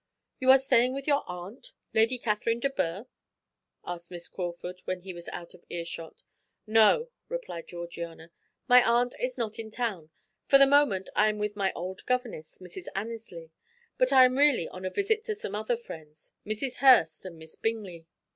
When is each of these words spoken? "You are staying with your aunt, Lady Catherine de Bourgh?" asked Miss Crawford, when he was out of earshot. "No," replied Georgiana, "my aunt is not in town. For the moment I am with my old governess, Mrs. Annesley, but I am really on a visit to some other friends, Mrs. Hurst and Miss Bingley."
"You 0.39 0.49
are 0.49 0.57
staying 0.57 0.95
with 0.95 1.05
your 1.05 1.21
aunt, 1.27 1.73
Lady 1.93 2.17
Catherine 2.17 2.59
de 2.59 2.71
Bourgh?" 2.71 3.05
asked 3.85 4.09
Miss 4.09 4.27
Crawford, 4.27 4.81
when 4.85 5.01
he 5.01 5.13
was 5.13 5.29
out 5.29 5.53
of 5.53 5.63
earshot. 5.69 6.23
"No," 6.65 7.11
replied 7.29 7.67
Georgiana, 7.67 8.31
"my 8.67 8.83
aunt 8.83 9.13
is 9.19 9.37
not 9.37 9.59
in 9.59 9.69
town. 9.69 10.09
For 10.47 10.57
the 10.57 10.65
moment 10.65 11.11
I 11.15 11.29
am 11.29 11.37
with 11.37 11.55
my 11.55 11.71
old 11.73 12.03
governess, 12.07 12.57
Mrs. 12.57 12.87
Annesley, 12.95 13.51
but 13.99 14.11
I 14.11 14.25
am 14.25 14.39
really 14.39 14.67
on 14.69 14.85
a 14.85 14.89
visit 14.89 15.23
to 15.25 15.35
some 15.35 15.53
other 15.53 15.77
friends, 15.77 16.31
Mrs. 16.47 16.77
Hurst 16.77 17.23
and 17.23 17.37
Miss 17.37 17.55
Bingley." 17.55 18.07